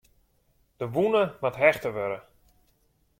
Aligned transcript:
De 0.79 0.85
wûne 0.93 1.23
moat 1.41 1.59
hechte 1.61 1.89
wurde. 1.95 2.19